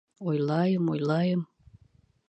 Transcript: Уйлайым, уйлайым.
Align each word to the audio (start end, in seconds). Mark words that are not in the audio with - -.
Уйлайым, 0.25 0.85
уйлайым. 0.93 1.41